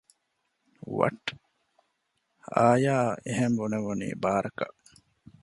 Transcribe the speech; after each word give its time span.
ވަޓް؟ 0.97 1.29
އާޔާ 2.53 2.95
އަށް 3.03 3.17
އެހެން 3.25 3.55
ބުނެވުނީ 3.57 4.07
ބާރަކަށް 4.23 4.77